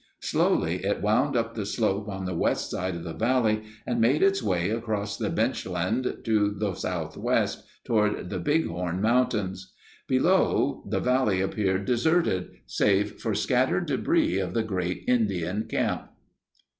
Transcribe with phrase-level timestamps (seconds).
[0.21, 4.23] Slowly it wound up the slope on the west side of the valley and made
[4.23, 9.71] its way across the benchland to the southwest, toward the Big Horn Mountains.
[10.07, 16.07] Below, the valley appeared deserted save for scattered debris of the great Indian camp.